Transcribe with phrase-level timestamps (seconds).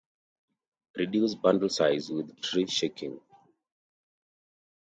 [0.95, 3.19] reduce bundle size with tree-shaking